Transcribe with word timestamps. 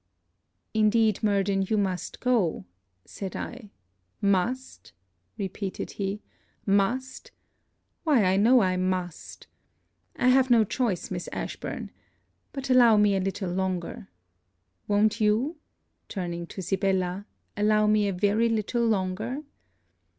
'Indeed, 0.73 1.21
Murden, 1.21 1.61
you 1.61 1.77
must 1.77 2.21
go,' 2.21 2.65
said 3.05 3.35
I. 3.35 3.69
'Must,' 4.19 4.93
repeated 5.37 5.91
he 5.91 6.21
'must! 6.65 7.29
why 8.03 8.23
I 8.23 8.35
know 8.35 8.61
I 8.63 8.77
must. 8.77 9.45
I 10.15 10.29
have 10.29 10.49
no 10.49 10.63
choice, 10.63 11.11
Miss 11.11 11.29
Ashburn. 11.31 11.91
But 12.51 12.71
allow 12.71 12.97
me 12.97 13.15
a 13.15 13.19
little 13.19 13.51
longer: 13.51 14.07
won't 14.87 15.21
you,' 15.21 15.57
turning 16.09 16.47
to 16.47 16.63
Sibella 16.63 17.27
'allow 17.55 17.85
me 17.85 18.07
a 18.07 18.13
very 18.13 18.49
little 18.49 18.83
longer?' 18.87 19.43